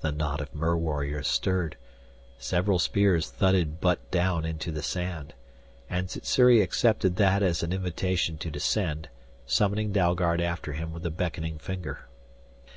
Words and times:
The 0.00 0.10
knot 0.10 0.40
of 0.40 0.52
mer 0.56 0.76
warriors 0.76 1.28
stirred. 1.28 1.76
Several 2.36 2.80
spears 2.80 3.30
thudded 3.30 3.80
butt 3.80 4.10
down 4.10 4.44
into 4.44 4.72
the 4.72 4.82
sand. 4.82 5.34
And 5.88 6.10
Sssuri 6.10 6.60
accepted 6.60 7.14
that 7.14 7.44
as 7.44 7.62
an 7.62 7.72
invitation 7.72 8.38
to 8.38 8.50
descend, 8.50 9.08
summoning 9.46 9.92
Dalgard 9.92 10.40
after 10.40 10.72
him 10.72 10.92
with 10.92 11.06
a 11.06 11.10
beckoning 11.12 11.58
finger. 11.58 12.08